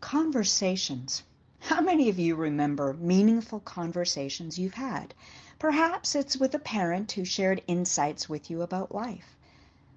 Conversations. 0.00 1.22
How 1.58 1.80
many 1.80 2.10
of 2.10 2.18
you 2.18 2.36
remember 2.36 2.92
meaningful 2.92 3.60
conversations 3.60 4.58
you've 4.58 4.74
had? 4.74 5.14
Perhaps 5.58 6.14
it's 6.14 6.36
with 6.36 6.54
a 6.54 6.58
parent 6.58 7.12
who 7.12 7.24
shared 7.24 7.62
insights 7.66 8.28
with 8.28 8.50
you 8.50 8.60
about 8.60 8.94
life. 8.94 9.36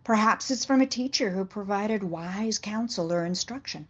Perhaps 0.06 0.52
it's 0.52 0.64
from 0.64 0.80
a 0.80 0.88
teacher 0.88 1.32
who 1.32 1.44
provided 1.44 2.02
wise 2.02 2.58
counsel 2.60 3.12
or 3.12 3.26
instruction. 3.26 3.90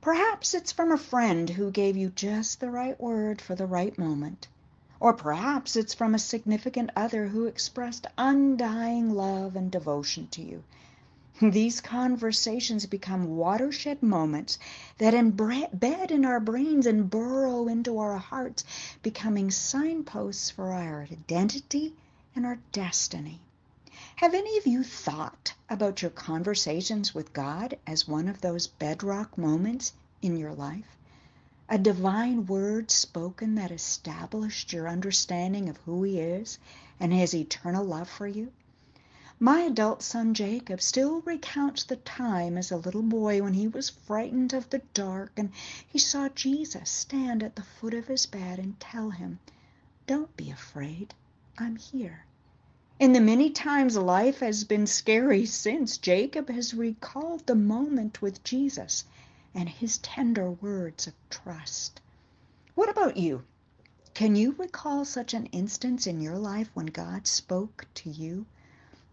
Perhaps 0.00 0.54
it's 0.54 0.70
from 0.70 0.92
a 0.92 0.96
friend 0.96 1.50
who 1.50 1.72
gave 1.72 1.96
you 1.96 2.10
just 2.10 2.60
the 2.60 2.70
right 2.70 2.98
word 3.00 3.42
for 3.42 3.56
the 3.56 3.66
right 3.66 3.98
moment. 3.98 4.46
Or 5.00 5.12
perhaps 5.12 5.74
it's 5.74 5.94
from 5.94 6.14
a 6.14 6.18
significant 6.20 6.90
other 6.94 7.26
who 7.26 7.46
expressed 7.46 8.06
undying 8.16 9.10
love 9.10 9.56
and 9.56 9.70
devotion 9.70 10.28
to 10.28 10.42
you. 10.42 10.62
These 11.42 11.80
conversations 11.80 12.84
become 12.84 13.38
watershed 13.38 14.02
moments 14.02 14.58
that 14.98 15.14
embed 15.14 16.10
in 16.10 16.26
our 16.26 16.38
brains 16.38 16.84
and 16.84 17.08
burrow 17.08 17.66
into 17.66 17.98
our 17.98 18.18
hearts, 18.18 18.62
becoming 19.02 19.50
signposts 19.50 20.50
for 20.50 20.70
our 20.74 21.08
identity 21.10 21.94
and 22.36 22.44
our 22.44 22.58
destiny. 22.72 23.40
Have 24.16 24.34
any 24.34 24.58
of 24.58 24.66
you 24.66 24.84
thought 24.84 25.54
about 25.70 26.02
your 26.02 26.10
conversations 26.10 27.14
with 27.14 27.32
God 27.32 27.78
as 27.86 28.06
one 28.06 28.28
of 28.28 28.42
those 28.42 28.66
bedrock 28.66 29.38
moments 29.38 29.94
in 30.20 30.36
your 30.36 30.52
life? 30.52 30.98
A 31.70 31.78
divine 31.78 32.44
word 32.44 32.90
spoken 32.90 33.54
that 33.54 33.70
established 33.70 34.74
your 34.74 34.86
understanding 34.86 35.70
of 35.70 35.78
who 35.78 36.02
He 36.02 36.20
is 36.20 36.58
and 36.98 37.14
His 37.14 37.34
eternal 37.34 37.82
love 37.82 38.10
for 38.10 38.26
you? 38.26 38.52
My 39.42 39.60
adult 39.60 40.02
son 40.02 40.34
Jacob 40.34 40.82
still 40.82 41.22
recounts 41.22 41.82
the 41.82 41.96
time 41.96 42.58
as 42.58 42.70
a 42.70 42.76
little 42.76 43.00
boy 43.00 43.40
when 43.40 43.54
he 43.54 43.66
was 43.66 43.88
frightened 43.88 44.52
of 44.52 44.68
the 44.68 44.82
dark 44.92 45.32
and 45.34 45.50
he 45.88 45.98
saw 45.98 46.28
Jesus 46.28 46.90
stand 46.90 47.42
at 47.42 47.56
the 47.56 47.62
foot 47.62 47.94
of 47.94 48.08
his 48.08 48.26
bed 48.26 48.58
and 48.58 48.78
tell 48.78 49.08
him, 49.08 49.38
Don't 50.06 50.36
be 50.36 50.50
afraid, 50.50 51.14
I'm 51.56 51.76
here. 51.76 52.26
In 52.98 53.14
the 53.14 53.20
many 53.22 53.48
times 53.48 53.96
life 53.96 54.40
has 54.40 54.64
been 54.64 54.86
scary 54.86 55.46
since, 55.46 55.96
Jacob 55.96 56.50
has 56.50 56.74
recalled 56.74 57.46
the 57.46 57.54
moment 57.54 58.20
with 58.20 58.44
Jesus 58.44 59.06
and 59.54 59.70
his 59.70 59.96
tender 59.96 60.50
words 60.50 61.06
of 61.06 61.14
trust. 61.30 62.02
What 62.74 62.90
about 62.90 63.16
you? 63.16 63.44
Can 64.12 64.36
you 64.36 64.52
recall 64.58 65.06
such 65.06 65.32
an 65.32 65.46
instance 65.46 66.06
in 66.06 66.20
your 66.20 66.36
life 66.36 66.68
when 66.74 66.88
God 66.88 67.26
spoke 67.26 67.86
to 67.94 68.10
you? 68.10 68.44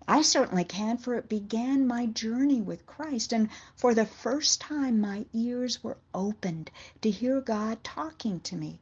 I 0.09 0.21
certainly 0.21 0.63
can, 0.63 0.97
for 0.97 1.15
it 1.15 1.27
began 1.27 1.85
my 1.85 2.05
journey 2.05 2.61
with 2.61 2.85
Christ, 2.85 3.33
and 3.33 3.49
for 3.75 3.93
the 3.93 4.05
first 4.05 4.61
time 4.61 5.01
my 5.01 5.25
ears 5.33 5.83
were 5.83 5.97
opened 6.13 6.71
to 7.01 7.11
hear 7.11 7.41
God 7.41 7.83
talking 7.83 8.39
to 8.39 8.55
me. 8.55 8.79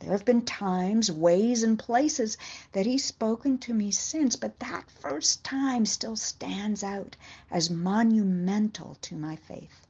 There 0.00 0.10
have 0.10 0.24
been 0.24 0.44
times, 0.44 1.12
ways, 1.12 1.62
and 1.62 1.78
places 1.78 2.36
that 2.72 2.86
He's 2.86 3.04
spoken 3.04 3.56
to 3.58 3.72
me 3.72 3.92
since, 3.92 4.34
but 4.34 4.58
that 4.58 4.90
first 4.90 5.44
time 5.44 5.86
still 5.86 6.16
stands 6.16 6.82
out 6.82 7.14
as 7.52 7.70
monumental 7.70 8.96
to 9.02 9.14
my 9.14 9.36
faith. 9.36 9.86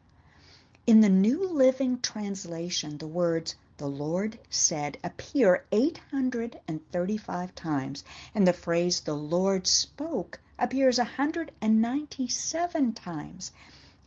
In 0.86 1.00
the 1.00 1.08
New 1.08 1.48
Living 1.48 1.98
Translation, 2.00 2.98
the 2.98 3.06
words 3.06 3.54
the 3.78 3.88
Lord 3.88 4.38
said 4.50 4.98
appear 5.02 5.64
835 5.72 7.54
times, 7.54 8.04
and 8.34 8.46
the 8.46 8.52
phrase 8.52 9.00
the 9.00 9.16
Lord 9.16 9.66
spoke 9.66 10.41
appears 10.58 10.98
197 10.98 12.92
times. 12.92 13.52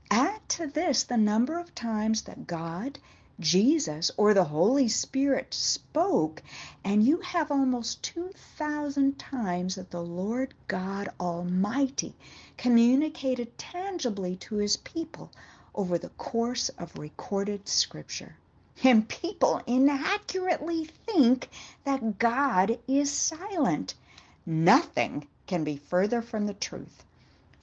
Add 0.09 0.48
to 0.50 0.67
this 0.67 1.03
the 1.03 1.17
number 1.17 1.59
of 1.59 1.76
times 1.76 2.22
that 2.22 2.48
God, 2.48 2.98
Jesus, 3.40 4.09
or 4.17 4.34
the 4.34 4.45
Holy 4.45 4.88
Spirit 4.88 5.53
spoke, 5.53 6.42
and 6.84 7.03
you 7.03 7.18
have 7.18 7.52
almost 7.52 8.02
2,000 8.03 9.20
times 9.20 9.75
that 9.75 9.92
the 9.92 10.02
Lord 10.02 10.53
God 10.68 11.09
Almighty 11.19 12.16
communicated 12.58 13.58
tangibly 13.58 14.38
to 14.38 14.56
his 14.56 14.78
people 14.78 15.31
over 15.75 15.97
the 15.97 16.09
course 16.09 16.69
of 16.69 16.97
recorded 16.97 17.68
scripture. 17.68 18.35
And 18.84 19.08
people 19.08 19.62
inaccurately 19.68 20.85
think 20.85 21.50
that 21.84 22.19
God 22.19 22.79
is 22.88 23.12
silent. 23.12 23.94
Nothing 24.46 25.28
can 25.47 25.63
be 25.63 25.78
further 25.78 26.22
from 26.22 26.46
the 26.46 26.53
truth. 26.53 27.03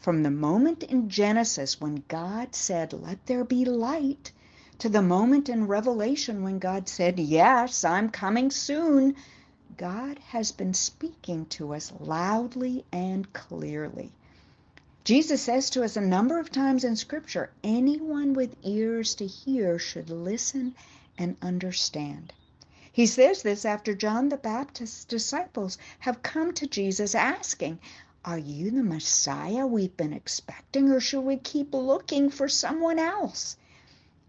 From 0.01 0.23
the 0.23 0.31
moment 0.31 0.83
in 0.83 1.09
Genesis 1.09 1.81
when 1.81 2.03
God 2.09 2.55
said, 2.55 2.93
Let 2.93 3.25
there 3.27 3.45
be 3.45 3.65
light, 3.65 4.33
to 4.79 4.89
the 4.89 5.03
moment 5.03 5.49
in 5.49 5.67
Revelation 5.67 6.43
when 6.43 6.59
God 6.59 6.89
said, 6.89 7.19
Yes, 7.19 7.85
I'm 7.85 8.11
coming 8.11 8.51
soon, 8.51 9.15
God 9.77 10.19
has 10.19 10.53
been 10.53 10.75
speaking 10.75 11.47
to 11.47 11.75
us 11.75 11.93
loudly 12.01 12.85
and 12.93 13.33
clearly. 13.33 14.13
Jesus 15.05 15.43
says 15.43 15.71
to 15.71 15.85
us 15.85 15.97
a 15.97 16.01
number 16.01 16.39
of 16.39 16.51
times 16.51 16.85
in 16.85 16.97
Scripture 16.97 17.51
anyone 17.63 18.33
with 18.33 18.57
ears 18.63 19.15
to 19.17 19.27
hear 19.27 19.79
should 19.79 20.11
listen 20.11 20.75
and 21.19 21.37
understand. 21.43 22.33
He 22.95 23.07
says 23.07 23.43
this 23.43 23.65
after 23.65 23.93
John 23.93 24.29
the 24.29 24.37
Baptist's 24.37 25.05
disciples 25.05 25.79
have 25.99 26.23
come 26.23 26.55
to 26.55 26.67
Jesus 26.69 27.17
asking, 27.17 27.81
Are 28.25 28.39
you 28.39 28.71
the 28.71 28.85
Messiah 28.85 29.67
we've 29.67 29.97
been 29.97 30.13
expecting, 30.13 30.93
or 30.93 31.01
should 31.01 31.23
we 31.23 31.39
keep 31.39 31.75
looking 31.75 32.31
for 32.31 32.49
someone 32.49 33.01
else? 33.01 33.57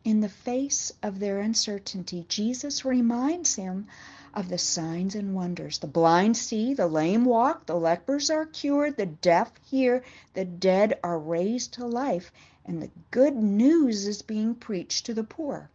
In 0.03 0.21
the 0.21 0.29
face 0.29 0.91
of 1.03 1.19
their 1.19 1.41
uncertainty, 1.41 2.25
Jesus 2.27 2.83
reminds 2.83 3.53
him 3.53 3.85
of 4.33 4.49
the 4.49 4.57
signs 4.57 5.13
and 5.13 5.35
wonders. 5.35 5.77
The 5.77 5.85
blind 5.85 6.35
see, 6.35 6.73
the 6.73 6.87
lame 6.87 7.23
walk, 7.23 7.67
the 7.67 7.75
lepers 7.75 8.31
are 8.31 8.47
cured, 8.47 8.97
the 8.97 9.05
deaf 9.05 9.51
hear, 9.69 10.03
the 10.33 10.43
dead 10.43 10.97
are 11.03 11.19
raised 11.19 11.73
to 11.73 11.85
life, 11.85 12.31
and 12.65 12.81
the 12.81 12.89
good 13.11 13.35
news 13.35 14.07
is 14.07 14.23
being 14.23 14.55
preached 14.55 15.05
to 15.05 15.13
the 15.13 15.23
poor. 15.23 15.69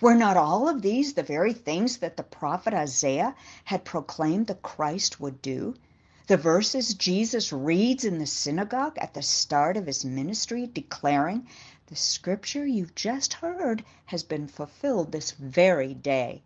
Were 0.00 0.14
not 0.14 0.36
all 0.36 0.68
of 0.68 0.80
these 0.80 1.14
the 1.14 1.24
very 1.24 1.52
things 1.52 1.96
that 1.96 2.16
the 2.16 2.22
prophet 2.22 2.72
Isaiah 2.72 3.34
had 3.64 3.84
proclaimed 3.84 4.46
the 4.46 4.54
Christ 4.54 5.18
would 5.18 5.42
do? 5.42 5.74
The 6.28 6.36
verses 6.36 6.94
Jesus 6.94 7.52
reads 7.52 8.04
in 8.04 8.18
the 8.18 8.26
synagogue 8.26 8.96
at 8.98 9.14
the 9.14 9.22
start 9.22 9.76
of 9.76 9.86
his 9.86 10.04
ministry 10.04 10.68
declaring, 10.68 11.48
The 11.88 11.96
scripture 11.96 12.64
you've 12.64 12.94
just 12.94 13.32
heard 13.34 13.84
has 14.06 14.22
been 14.22 14.46
fulfilled 14.46 15.10
this 15.10 15.32
very 15.32 15.94
day. 15.94 16.42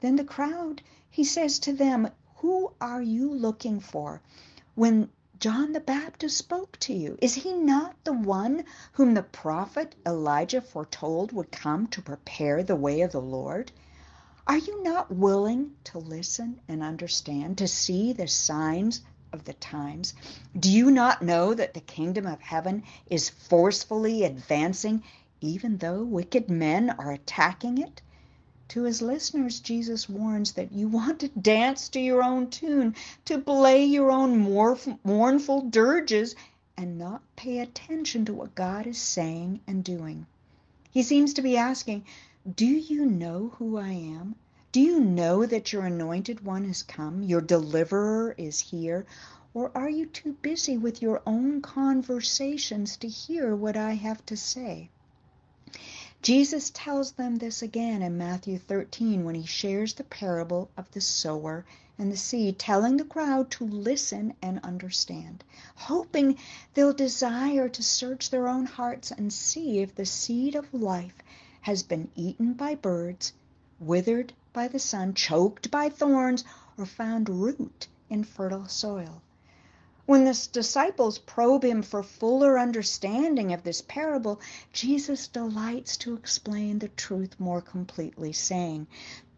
Then 0.00 0.16
the 0.16 0.24
crowd, 0.24 0.80
he 1.10 1.22
says 1.24 1.58
to 1.58 1.74
them, 1.74 2.08
Who 2.36 2.72
are 2.80 3.02
you 3.02 3.30
looking 3.30 3.80
for? 3.80 4.22
When 4.74 5.10
John 5.40 5.72
the 5.72 5.80
Baptist 5.80 6.36
spoke 6.36 6.78
to 6.80 6.92
you? 6.92 7.16
Is 7.22 7.34
he 7.34 7.54
not 7.54 7.96
the 8.04 8.12
one 8.12 8.62
whom 8.92 9.14
the 9.14 9.22
prophet 9.22 9.94
Elijah 10.06 10.60
foretold 10.60 11.32
would 11.32 11.50
come 11.50 11.86
to 11.86 12.02
prepare 12.02 12.62
the 12.62 12.76
way 12.76 13.00
of 13.00 13.12
the 13.12 13.22
Lord? 13.22 13.72
Are 14.46 14.58
you 14.58 14.82
not 14.82 15.10
willing 15.10 15.76
to 15.84 15.98
listen 15.98 16.60
and 16.68 16.82
understand, 16.82 17.56
to 17.56 17.66
see 17.66 18.12
the 18.12 18.28
signs 18.28 19.00
of 19.32 19.44
the 19.44 19.54
times? 19.54 20.12
Do 20.58 20.70
you 20.70 20.90
not 20.90 21.22
know 21.22 21.54
that 21.54 21.72
the 21.72 21.80
kingdom 21.80 22.26
of 22.26 22.42
heaven 22.42 22.82
is 23.06 23.30
forcefully 23.30 24.24
advancing, 24.24 25.02
even 25.40 25.78
though 25.78 26.02
wicked 26.02 26.50
men 26.50 26.90
are 26.90 27.12
attacking 27.12 27.78
it? 27.78 28.02
To 28.70 28.84
his 28.84 29.02
listeners, 29.02 29.58
Jesus 29.58 30.08
warns 30.08 30.52
that 30.52 30.70
you 30.70 30.86
want 30.86 31.18
to 31.20 31.28
dance 31.28 31.88
to 31.88 31.98
your 31.98 32.22
own 32.22 32.50
tune, 32.50 32.94
to 33.24 33.38
play 33.40 33.84
your 33.84 34.12
own 34.12 34.38
mournful 35.02 35.62
dirges, 35.62 36.36
and 36.76 36.96
not 36.96 37.20
pay 37.34 37.58
attention 37.58 38.24
to 38.26 38.32
what 38.32 38.54
God 38.54 38.86
is 38.86 38.96
saying 38.96 39.58
and 39.66 39.82
doing. 39.82 40.26
He 40.88 41.02
seems 41.02 41.34
to 41.34 41.42
be 41.42 41.56
asking, 41.56 42.04
Do 42.54 42.64
you 42.64 43.06
know 43.06 43.48
who 43.56 43.76
I 43.76 43.90
am? 43.90 44.36
Do 44.70 44.80
you 44.80 45.00
know 45.00 45.44
that 45.46 45.72
your 45.72 45.82
anointed 45.82 46.44
one 46.44 46.64
has 46.66 46.84
come? 46.84 47.24
Your 47.24 47.40
deliverer 47.40 48.36
is 48.38 48.60
here? 48.60 49.04
Or 49.52 49.72
are 49.74 49.90
you 49.90 50.06
too 50.06 50.34
busy 50.34 50.78
with 50.78 51.02
your 51.02 51.22
own 51.26 51.60
conversations 51.60 52.96
to 52.98 53.08
hear 53.08 53.56
what 53.56 53.76
I 53.76 53.94
have 53.94 54.24
to 54.26 54.36
say? 54.36 54.90
Jesus 56.22 56.70
tells 56.74 57.12
them 57.12 57.36
this 57.36 57.62
again 57.62 58.02
in 58.02 58.18
Matthew 58.18 58.58
13 58.58 59.24
when 59.24 59.34
he 59.34 59.46
shares 59.46 59.94
the 59.94 60.04
parable 60.04 60.70
of 60.76 60.90
the 60.90 61.00
sower 61.00 61.64
and 61.96 62.12
the 62.12 62.16
seed, 62.18 62.58
telling 62.58 62.98
the 62.98 63.06
crowd 63.06 63.50
to 63.52 63.64
listen 63.64 64.34
and 64.42 64.60
understand, 64.62 65.42
hoping 65.74 66.36
they'll 66.74 66.92
desire 66.92 67.70
to 67.70 67.82
search 67.82 68.28
their 68.28 68.48
own 68.48 68.66
hearts 68.66 69.10
and 69.10 69.32
see 69.32 69.78
if 69.78 69.94
the 69.94 70.04
seed 70.04 70.54
of 70.54 70.74
life 70.74 71.16
has 71.62 71.82
been 71.82 72.10
eaten 72.14 72.52
by 72.52 72.74
birds, 72.74 73.32
withered 73.78 74.34
by 74.52 74.68
the 74.68 74.78
sun, 74.78 75.14
choked 75.14 75.70
by 75.70 75.88
thorns, 75.88 76.44
or 76.76 76.84
found 76.84 77.30
root 77.30 77.88
in 78.10 78.24
fertile 78.24 78.68
soil. 78.68 79.22
When 80.10 80.24
the 80.24 80.48
disciples 80.50 81.18
probe 81.20 81.62
him 81.62 81.82
for 81.82 82.02
fuller 82.02 82.58
understanding 82.58 83.52
of 83.52 83.62
this 83.62 83.80
parable, 83.80 84.40
Jesus 84.72 85.28
delights 85.28 85.96
to 85.98 86.14
explain 86.14 86.80
the 86.80 86.88
truth 86.88 87.38
more 87.38 87.60
completely, 87.60 88.32
saying, 88.32 88.88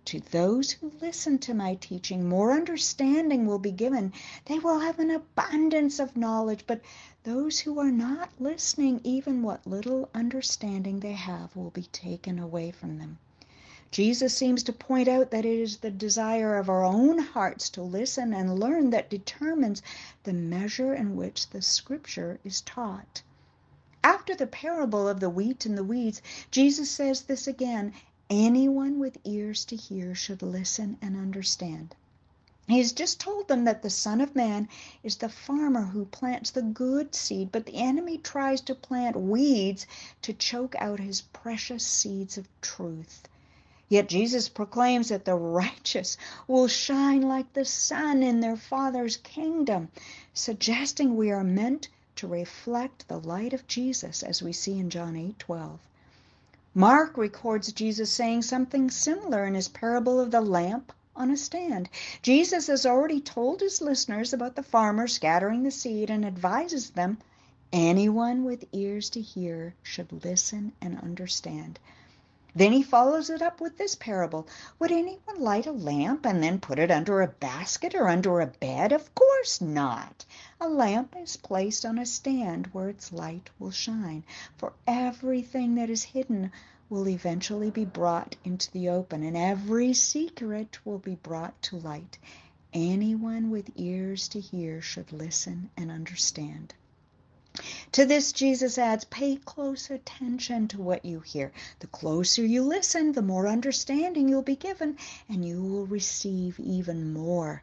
to 0.07 0.21
those 0.21 0.71
who 0.71 0.91
listen 0.99 1.37
to 1.41 1.53
my 1.53 1.75
teaching, 1.75 2.27
more 2.27 2.53
understanding 2.53 3.45
will 3.45 3.59
be 3.59 3.71
given. 3.71 4.15
They 4.47 4.59
will 4.61 4.79
have 4.79 4.99
an 4.99 5.11
abundance 5.11 5.99
of 5.99 6.17
knowledge, 6.17 6.65
but 6.67 6.81
those 7.23 7.59
who 7.61 7.79
are 7.79 7.93
not 7.93 8.31
listening, 8.41 9.03
even 9.05 9.43
what 9.43 9.67
little 9.67 10.09
understanding 10.15 11.01
they 11.01 11.13
have 11.13 11.55
will 11.55 11.69
be 11.69 11.89
taken 11.93 12.39
away 12.39 12.71
from 12.71 12.97
them. 12.97 13.19
Jesus 13.93 14.35
seems 14.35 14.63
to 14.63 14.73
point 14.73 15.07
out 15.07 15.31
that 15.31 15.45
it 15.45 15.61
is 15.61 15.77
the 15.77 15.91
desire 15.91 16.57
of 16.57 16.71
our 16.71 16.83
own 16.83 17.19
hearts 17.19 17.69
to 17.69 17.83
listen 17.83 18.33
and 18.33 18.59
learn 18.59 18.89
that 18.89 19.11
determines 19.11 19.83
the 20.23 20.33
measure 20.33 20.95
in 20.95 21.15
which 21.15 21.51
the 21.51 21.61
scripture 21.61 22.41
is 22.43 22.63
taught. 22.63 23.21
After 24.03 24.35
the 24.35 24.47
parable 24.47 25.07
of 25.07 25.21
the 25.21 25.29
wheat 25.29 25.67
and 25.67 25.77
the 25.77 25.85
weeds, 25.85 26.23
Jesus 26.51 26.91
says 26.91 27.25
this 27.25 27.47
again 27.47 27.93
anyone 28.31 28.99
with 28.99 29.19
ears 29.25 29.63
to 29.67 29.77
hear 29.77 30.15
should 30.15 30.41
listen 30.41 30.97
and 31.03 31.15
understand. 31.15 31.95
He 32.67 32.79
has 32.79 32.93
just 32.93 33.21
told 33.21 33.49
them 33.49 33.65
that 33.65 33.83
the 33.83 33.91
Son 33.91 34.23
of 34.23 34.35
Man 34.35 34.71
is 35.03 35.17
the 35.17 35.29
farmer 35.29 35.85
who 35.85 36.07
plants 36.07 36.51
the 36.51 36.63
good 36.63 37.15
seed, 37.15 37.53
but 37.53 37.67
the 37.67 37.77
enemy 37.77 38.17
tries 38.17 38.63
to 38.63 38.75
plant 38.75 39.17
weeds 39.17 39.87
to 40.23 40.33
choke 40.33 40.75
out 40.79 40.99
his 40.99 41.21
precious 41.21 41.87
seeds 41.87 42.39
of 42.39 42.49
truth. 42.63 43.29
Yet 43.93 44.09
Jesus 44.09 44.49
proclaims 44.49 45.11
that 45.11 45.27
the 45.27 45.35
righteous 45.35 46.17
will 46.49 46.67
shine 46.67 47.21
like 47.21 47.53
the 47.53 47.67
sun 47.67 48.23
in 48.23 48.41
their 48.41 48.57
Father's 48.57 49.19
kingdom, 49.19 49.91
suggesting 50.33 51.15
we 51.15 51.31
are 51.31 51.45
meant 51.45 51.89
to 52.17 52.27
reflect 52.27 53.07
the 53.07 53.21
light 53.21 53.53
of 53.53 53.67
Jesus 53.67 54.23
as 54.23 54.43
we 54.43 54.51
see 54.51 54.79
in 54.79 54.89
John 54.89 55.15
8:12. 55.15 55.79
Mark 56.73 57.19
records 57.19 57.71
Jesus 57.71 58.11
saying 58.11 58.41
something 58.41 58.91
similar 58.91 59.45
in 59.45 59.53
his 59.53 59.69
parable 59.69 60.19
of 60.19 60.31
the 60.31 60.41
lamp 60.41 60.95
on 61.15 61.31
a 61.31 61.37
stand. 61.37 61.91
Jesus 62.23 62.69
has 62.69 62.87
already 62.87 63.21
told 63.21 63.61
his 63.61 63.83
listeners 63.83 64.33
about 64.33 64.57
the 64.57 64.63
farmer 64.63 65.07
scattering 65.07 65.65
the 65.65 65.71
seed 65.71 66.09
and 66.09 66.25
advises 66.25 66.89
them 66.89 67.19
anyone 67.75 68.43
with 68.43 68.65
ears 68.73 69.11
to 69.11 69.21
hear 69.21 69.75
should 69.83 70.25
listen 70.25 70.73
and 70.81 70.99
understand. 71.01 71.79
Then 72.55 72.73
he 72.73 72.83
follows 72.83 73.31
it 73.31 73.41
up 73.41 73.63
with 73.63 73.79
this 73.79 73.95
parable. 73.95 74.47
Would 74.79 74.93
anyone 74.93 75.41
light 75.41 75.67
a 75.67 75.73
lamp 75.73 76.27
and 76.27 76.43
then 76.43 76.61
put 76.61 76.79
it 76.79 76.91
under 76.91 77.23
a 77.23 77.29
basket 77.29 77.95
or 77.95 78.09
under 78.09 78.41
a 78.41 78.47
bed? 78.47 78.93
Of 78.93 79.15
course 79.15 79.61
not. 79.61 80.27
A 80.61 80.69
lamp 80.69 81.17
is 81.17 81.39
placed 81.39 81.87
on 81.87 81.99
a 81.99 82.05
stand 82.05 82.67
where 82.73 82.91
its 82.91 83.11
light 83.11 83.49
will 83.59 83.71
shine, 83.71 84.25
for 84.59 84.75
everything 84.87 85.77
that 85.77 85.89
is 85.89 86.03
hidden 86.03 86.53
will 86.91 87.09
eventually 87.09 87.71
be 87.71 87.87
brought 87.87 88.37
into 88.45 88.71
the 88.73 88.91
open, 88.91 89.23
and 89.23 89.37
every 89.37 89.95
secret 89.95 90.79
will 90.85 90.99
be 90.99 91.15
brought 91.15 91.61
to 91.63 91.77
light. 91.77 92.19
Anyone 92.75 93.51
with 93.51 93.71
ears 93.77 94.29
to 94.29 94.41
hear 94.41 94.83
should 94.83 95.11
listen 95.11 95.71
and 95.77 95.91
understand. 95.91 96.75
To 97.93 98.07
this, 98.07 98.33
Jesus 98.33 98.79
adds, 98.79 99.05
pay 99.05 99.37
close 99.37 99.91
attention 99.91 100.67
to 100.69 100.81
what 100.81 101.05
you 101.05 101.21
hear. 101.21 101.53
The 101.81 101.87
closer 101.89 102.43
you 102.43 102.63
listen, 102.63 103.13
the 103.13 103.21
more 103.21 103.47
understanding 103.47 104.31
you'll 104.31 104.41
be 104.41 104.57
given, 104.57 104.97
and 105.29 105.45
you 105.45 105.63
will 105.63 105.85
receive 105.85 106.59
even 106.59 107.13
more. 107.13 107.63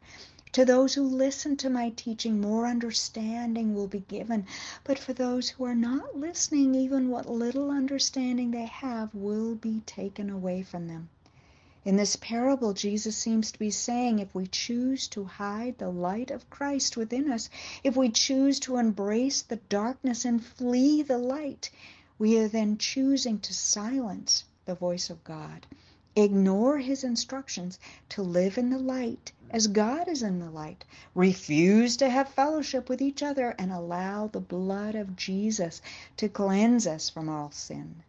To 0.52 0.66
those 0.66 0.94
who 0.94 1.04
listen 1.04 1.58
to 1.58 1.70
my 1.72 1.90
teaching, 1.96 2.40
more 2.40 2.68
understanding 2.68 3.74
will 3.74 3.88
be 3.88 4.02
given. 4.02 4.46
But 4.84 5.00
for 5.00 5.14
those 5.14 5.50
who 5.50 5.64
are 5.66 5.74
not 5.74 6.16
listening, 6.16 6.76
even 6.76 7.10
what 7.10 7.28
little 7.28 7.72
understanding 7.72 8.52
they 8.52 8.66
have 8.66 9.14
will 9.16 9.56
be 9.56 9.82
taken 9.88 10.30
away 10.30 10.62
from 10.62 10.88
them. 10.88 11.10
In 11.86 11.96
this 11.96 12.18
parable, 12.18 12.74
Jesus 12.74 13.16
seems 13.16 13.52
to 13.54 13.60
be 13.60 13.72
saying 13.72 14.20
if 14.20 14.36
we 14.36 14.48
choose 14.48 15.08
to 15.08 15.24
hide 15.24 15.78
the 15.78 15.90
light 15.90 16.30
of 16.30 16.50
Christ 16.50 16.98
within 16.98 17.32
us, 17.32 17.50
if 17.86 17.96
we 17.96 18.10
choose 18.10 18.60
to 18.60 18.76
embrace 18.76 19.42
the 19.42 19.62
darkness 19.70 20.26
and 20.26 20.44
flee 20.44 21.02
the 21.02 21.18
light, 21.18 21.70
we 22.18 22.38
are 22.38 22.50
then 22.50 22.78
choosing 22.78 23.40
to 23.40 23.54
silence 23.54 24.44
the 24.66 24.76
voice 24.76 25.10
of 25.10 25.24
God, 25.24 25.66
ignore 26.18 26.80
his 26.80 27.06
instructions 27.06 27.80
to 28.10 28.22
live 28.22 28.58
in 28.58 28.70
the 28.70 28.78
light 28.78 29.32
as 29.52 29.68
God 29.68 30.08
is 30.08 30.22
in 30.22 30.40
the 30.40 30.52
light, 30.52 30.84
refuse 31.16 31.98
to 31.98 32.10
have 32.10 32.30
fellowship 32.30 32.90
with 32.90 33.02
each 33.02 33.24
other, 33.24 33.56
and 33.58 33.72
allow 33.72 34.28
the 34.28 34.40
blood 34.40 34.96
of 34.96 35.16
Jesus 35.16 35.82
to 36.18 36.30
cleanse 36.30 36.86
us 36.86 37.10
from 37.10 37.30
all 37.30 37.52
sin. 37.52 38.04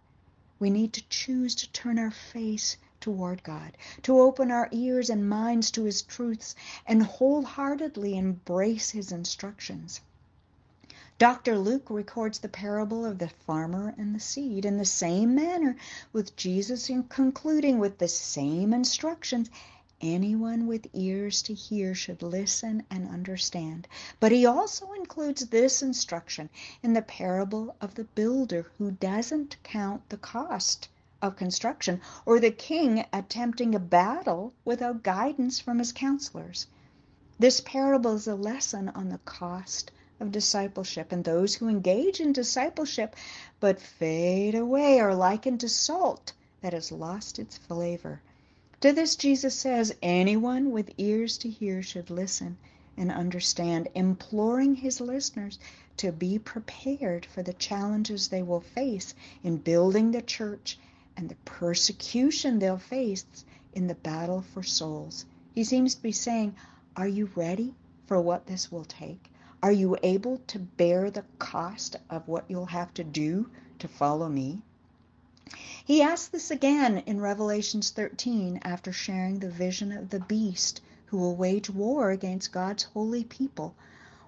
We 0.58 0.70
need 0.70 0.92
to 0.92 1.08
choose 1.08 1.54
to 1.54 1.70
turn 1.70 1.98
our 1.98 2.10
face 2.10 2.76
toward 3.00 3.42
God, 3.42 3.76
to 4.02 4.20
open 4.20 4.50
our 4.50 4.68
ears 4.72 5.08
and 5.08 5.28
minds 5.28 5.70
to 5.70 5.84
His 5.84 6.02
truths, 6.02 6.54
and 6.86 7.02
wholeheartedly 7.02 8.16
embrace 8.16 8.90
His 8.90 9.10
instructions. 9.10 10.00
Dr. 11.20 11.58
Luke 11.58 11.90
records 11.90 12.38
the 12.38 12.48
parable 12.48 13.04
of 13.04 13.18
the 13.18 13.28
farmer 13.28 13.94
and 13.98 14.14
the 14.14 14.20
seed 14.20 14.64
in 14.64 14.78
the 14.78 14.86
same 14.86 15.34
manner, 15.34 15.76
with 16.14 16.34
Jesus 16.34 16.90
concluding 17.10 17.78
with 17.78 17.98
the 17.98 18.08
same 18.08 18.72
instructions. 18.72 19.50
Anyone 20.00 20.66
with 20.66 20.86
ears 20.94 21.42
to 21.42 21.52
hear 21.52 21.94
should 21.94 22.22
listen 22.22 22.84
and 22.90 23.06
understand. 23.06 23.86
But 24.18 24.32
he 24.32 24.46
also 24.46 24.94
includes 24.94 25.44
this 25.44 25.82
instruction 25.82 26.48
in 26.82 26.94
the 26.94 27.02
parable 27.02 27.76
of 27.82 27.96
the 27.96 28.04
builder 28.04 28.70
who 28.78 28.92
doesn't 28.92 29.62
count 29.62 30.08
the 30.08 30.16
cost 30.16 30.88
of 31.22 31.36
construction, 31.36 32.00
or 32.24 32.40
the 32.40 32.50
king 32.50 33.04
attempting 33.12 33.74
a 33.74 33.78
battle 33.78 34.54
without 34.64 35.02
guidance 35.02 35.60
from 35.60 35.78
his 35.78 35.92
counselors. 35.92 36.66
This 37.38 37.60
parable 37.60 38.14
is 38.14 38.26
a 38.26 38.34
lesson 38.34 38.88
on 38.90 39.08
the 39.08 39.20
cost 39.24 39.90
of 40.18 40.32
discipleship, 40.32 41.12
and 41.12 41.24
those 41.24 41.54
who 41.54 41.68
engage 41.68 42.20
in 42.20 42.32
discipleship 42.32 43.16
but 43.60 43.80
fade 43.80 44.54
away 44.54 45.00
are 45.00 45.14
likened 45.14 45.60
to 45.60 45.68
salt 45.68 46.32
that 46.60 46.72
has 46.72 46.92
lost 46.92 47.38
its 47.38 47.56
flavor. 47.56 48.20
To 48.80 48.92
this, 48.92 49.16
Jesus 49.16 49.54
says, 49.54 49.94
anyone 50.02 50.70
with 50.70 50.92
ears 50.96 51.36
to 51.38 51.50
hear 51.50 51.82
should 51.82 52.08
listen 52.10 52.56
and 52.96 53.12
understand, 53.12 53.88
imploring 53.94 54.74
his 54.74 55.00
listeners 55.00 55.58
to 55.96 56.12
be 56.12 56.38
prepared 56.38 57.26
for 57.26 57.42
the 57.42 57.52
challenges 57.52 58.28
they 58.28 58.42
will 58.42 58.60
face 58.60 59.14
in 59.42 59.56
building 59.58 60.10
the 60.10 60.22
church 60.22 60.78
and 61.20 61.28
the 61.28 61.34
persecution 61.44 62.58
they'll 62.58 62.78
face 62.78 63.26
in 63.74 63.86
the 63.88 63.94
battle 63.94 64.40
for 64.40 64.62
souls. 64.62 65.26
He 65.54 65.64
seems 65.64 65.94
to 65.94 66.02
be 66.02 66.12
saying, 66.12 66.56
Are 66.96 67.06
you 67.06 67.28
ready 67.34 67.74
for 68.06 68.18
what 68.18 68.46
this 68.46 68.72
will 68.72 68.86
take? 68.86 69.30
Are 69.62 69.70
you 69.70 69.98
able 70.02 70.38
to 70.46 70.58
bear 70.58 71.10
the 71.10 71.26
cost 71.38 71.96
of 72.08 72.26
what 72.26 72.46
you'll 72.48 72.64
have 72.64 72.94
to 72.94 73.04
do 73.04 73.50
to 73.80 73.86
follow 73.86 74.30
me? 74.30 74.62
He 75.84 76.00
asks 76.00 76.28
this 76.28 76.50
again 76.50 76.96
in 77.04 77.20
Revelations 77.20 77.90
13 77.90 78.60
after 78.62 78.90
sharing 78.90 79.40
the 79.40 79.50
vision 79.50 79.92
of 79.92 80.08
the 80.08 80.20
beast 80.20 80.80
who 81.04 81.18
will 81.18 81.36
wage 81.36 81.68
war 81.68 82.10
against 82.10 82.50
God's 82.50 82.84
holy 82.84 83.24
people, 83.24 83.74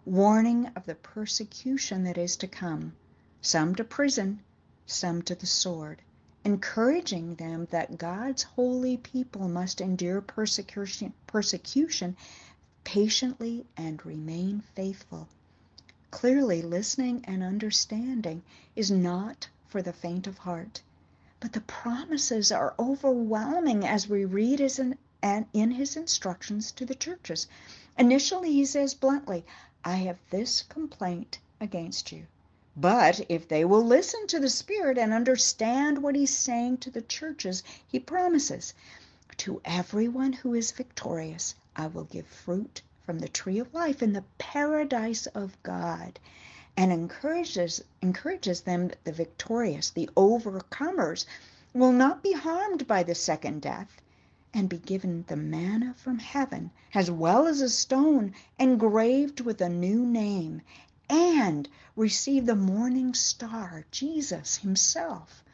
warning 0.04 0.66
of 0.76 0.84
the 0.84 0.96
persecution 0.96 2.04
that 2.04 2.18
is 2.18 2.36
to 2.36 2.46
come, 2.46 2.92
some 3.40 3.74
to 3.76 3.82
prison, 3.82 4.40
some 4.84 5.22
to 5.22 5.34
the 5.34 5.46
sword 5.46 6.02
encouraging 6.44 7.36
them 7.36 7.66
that 7.70 7.98
God's 7.98 8.42
holy 8.42 8.96
people 8.96 9.48
must 9.48 9.80
endure 9.80 10.20
persecution, 10.20 11.12
persecution 11.26 12.16
patiently 12.84 13.64
and 13.76 14.04
remain 14.04 14.60
faithful. 14.74 15.28
Clearly, 16.10 16.60
listening 16.60 17.24
and 17.24 17.42
understanding 17.42 18.42
is 18.74 18.90
not 18.90 19.48
for 19.68 19.82
the 19.82 19.92
faint 19.92 20.26
of 20.26 20.38
heart. 20.38 20.82
But 21.40 21.52
the 21.52 21.60
promises 21.62 22.52
are 22.52 22.74
overwhelming 22.78 23.86
as 23.86 24.08
we 24.08 24.24
read 24.24 24.58
his 24.58 24.78
in, 24.78 24.98
in 25.22 25.70
his 25.70 25.96
instructions 25.96 26.70
to 26.72 26.84
the 26.84 26.94
churches. 26.94 27.46
Initially, 27.98 28.52
he 28.52 28.64
says 28.64 28.94
bluntly, 28.94 29.44
I 29.84 29.96
have 29.96 30.18
this 30.30 30.62
complaint 30.62 31.38
against 31.60 32.12
you. 32.12 32.26
But 32.74 33.26
if 33.28 33.46
they 33.48 33.66
will 33.66 33.84
listen 33.84 34.26
to 34.28 34.40
the 34.40 34.48
Spirit 34.48 34.96
and 34.96 35.12
understand 35.12 36.02
what 36.02 36.16
He's 36.16 36.34
saying 36.34 36.78
to 36.78 36.90
the 36.90 37.02
churches, 37.02 37.62
He 37.86 37.98
promises, 37.98 38.72
To 39.36 39.60
everyone 39.62 40.32
who 40.32 40.54
is 40.54 40.72
victorious, 40.72 41.54
I 41.76 41.88
will 41.88 42.04
give 42.04 42.26
fruit 42.26 42.80
from 43.04 43.18
the 43.18 43.28
tree 43.28 43.58
of 43.58 43.74
life 43.74 44.02
in 44.02 44.14
the 44.14 44.24
paradise 44.38 45.26
of 45.26 45.62
God, 45.62 46.18
and 46.74 46.90
encourages, 46.90 47.84
encourages 48.00 48.62
them 48.62 48.88
that 48.88 49.04
the 49.04 49.12
victorious, 49.12 49.90
the 49.90 50.08
overcomers, 50.16 51.26
will 51.74 51.92
not 51.92 52.22
be 52.22 52.32
harmed 52.32 52.86
by 52.86 53.02
the 53.02 53.14
second 53.14 53.60
death. 53.60 54.00
and 54.54 54.70
be 54.70 54.78
given 54.78 55.26
the 55.28 55.36
manna 55.36 55.92
from 55.98 56.18
heaven, 56.20 56.70
as 56.94 57.10
well 57.10 57.46
as 57.46 57.60
a 57.60 57.68
stone 57.68 58.32
engraved 58.58 59.42
with 59.42 59.60
a 59.60 59.68
new 59.68 60.06
name, 60.06 60.62
and 61.12 61.68
receive 61.94 62.46
the 62.46 62.56
morning 62.56 63.12
star, 63.12 63.84
Jesus 63.90 64.56
Himself. 64.56 65.44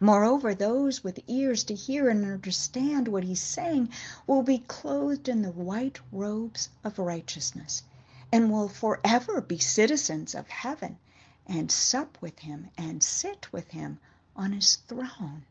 Moreover, 0.00 0.54
those 0.54 1.04
with 1.04 1.20
ears 1.28 1.64
to 1.64 1.74
hear 1.74 2.08
and 2.08 2.24
understand 2.24 3.06
what 3.06 3.24
He's 3.24 3.40
saying 3.40 3.90
will 4.26 4.42
be 4.42 4.58
clothed 4.58 5.28
in 5.28 5.42
the 5.42 5.52
white 5.52 6.00
robes 6.10 6.68
of 6.82 6.98
righteousness 6.98 7.84
and 8.32 8.50
will 8.50 8.68
forever 8.68 9.40
be 9.40 9.58
citizens 9.58 10.34
of 10.34 10.48
heaven 10.48 10.98
and 11.46 11.70
sup 11.70 12.18
with 12.20 12.40
Him 12.40 12.68
and 12.76 13.02
sit 13.02 13.52
with 13.52 13.68
Him 13.68 14.00
on 14.34 14.52
His 14.52 14.76
throne. 14.88 15.44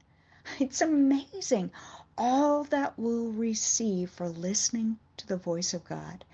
It's 0.60 0.82
amazing 0.82 1.72
all 2.18 2.66
that 2.66 3.00
we'll 3.00 3.32
receive 3.32 4.12
for 4.12 4.28
listening 4.28 5.00
to 5.18 5.26
the 5.26 5.38
voice 5.38 5.74
of 5.74 5.86
God, 5.86 6.26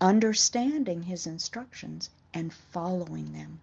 understanding 0.00 1.02
His 1.02 1.26
instructions, 1.26 2.08
and 2.32 2.52
following 2.52 3.32
them. 3.32 3.60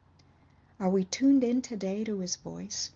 Are 0.79 0.89
we 0.89 1.05
tuned 1.05 1.43
in 1.43 1.61
today 1.61 2.03
to 2.03 2.19
His 2.19 2.35
voice? 2.35 2.91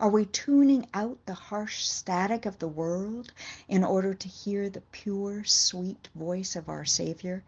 Are 0.00 0.10
we 0.10 0.26
tuning 0.26 0.86
out 0.92 1.18
the 1.24 1.34
harsh 1.34 1.86
static 1.86 2.46
of 2.46 2.58
the 2.58 2.68
world 2.68 3.32
in 3.68 3.84
order 3.84 4.12
to 4.12 4.28
hear 4.28 4.68
the 4.68 4.82
pure, 4.92 5.44
sweet 5.44 6.08
voice 6.14 6.56
of 6.56 6.68
our 6.68 6.84
Savior? 6.84 7.42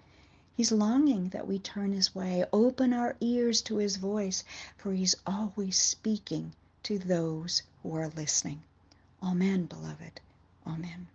He's 0.56 0.72
longing 0.72 1.28
that 1.30 1.46
we 1.46 1.58
turn 1.58 1.92
His 1.92 2.14
way, 2.14 2.44
open 2.52 2.92
our 2.92 3.16
ears 3.20 3.60
to 3.62 3.76
His 3.76 3.96
voice, 3.96 4.44
for 4.76 4.92
He's 4.92 5.16
always 5.26 5.76
speaking 5.78 6.52
to 6.84 6.98
those 6.98 7.62
who 7.82 7.94
are 7.94 8.08
listening. 8.08 8.62
Amen, 9.22 9.66
beloved. 9.66 10.20
Amen. 10.66 11.08